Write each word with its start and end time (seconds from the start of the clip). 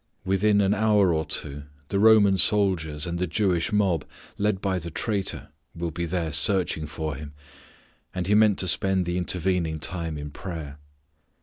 Within 0.25 0.61
an 0.61 0.73
hour 0.73 1.13
or 1.13 1.25
two 1.25 1.65
the 1.89 1.99
Roman 1.99 2.35
soldiers 2.35 3.05
and 3.05 3.19
the 3.19 3.27
Jewish 3.27 3.71
mob, 3.71 4.03
led 4.35 4.59
by 4.59 4.79
the 4.79 4.89
traitor, 4.89 5.49
will 5.75 5.91
be 5.91 6.07
there 6.07 6.31
searching 6.31 6.87
for 6.87 7.13
Him, 7.13 7.33
and 8.11 8.25
He 8.25 8.33
meant 8.33 8.57
to 8.57 8.67
spend 8.67 9.05
the 9.05 9.19
intervening 9.19 9.79
time 9.79 10.17
in 10.17 10.31
prayer. 10.31 10.79